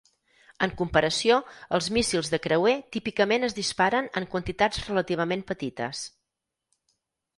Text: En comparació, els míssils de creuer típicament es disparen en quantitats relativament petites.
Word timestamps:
En 0.67 0.71
comparació, 0.77 1.35
els 1.77 1.89
míssils 1.97 2.31
de 2.35 2.39
creuer 2.47 2.73
típicament 2.97 3.47
es 3.49 3.57
disparen 3.61 4.09
en 4.23 4.27
quantitats 4.35 4.81
relativament 4.89 5.45
petites. 5.53 6.03